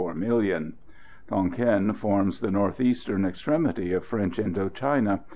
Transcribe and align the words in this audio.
Tonquin 1.27 1.93
forms 1.93 2.39
the 2.39 2.49
north 2.49 2.81
eastern 2.81 3.23
extremity 3.23 3.93
of 3.93 4.03
French 4.03 4.39
Indo 4.39 4.67
China. 4.67 5.21